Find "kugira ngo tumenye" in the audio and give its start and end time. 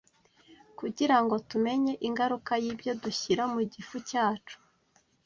0.79-1.93